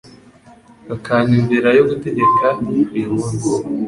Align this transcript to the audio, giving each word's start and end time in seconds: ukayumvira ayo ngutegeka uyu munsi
ukayumvira 0.95 1.67
ayo 1.71 1.81
ngutegeka 1.85 2.47
uyu 2.99 3.07
munsi 3.13 3.49